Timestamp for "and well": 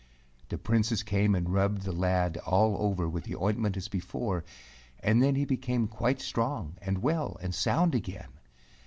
6.81-7.37